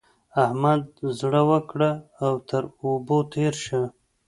احمد 0.43 0.83
زړه 1.19 1.41
وکړه 1.51 1.91
او 2.23 2.33
تر 2.49 2.63
اوبو 2.83 3.17
تېر 3.33 3.53
شه. 3.65 3.81